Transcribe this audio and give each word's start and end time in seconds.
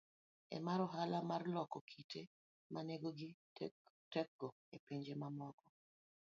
B. 0.49 0.59
mar 0.67 0.79
Ohala 0.85 1.19
mar 1.31 1.41
loko 1.55 1.77
kite 1.89 2.21
ma 2.71 2.79
nengogi 2.87 3.29
tekgo 4.13 4.49
e 4.75 4.77
pinje 4.85 5.13
mamoko, 5.21 5.65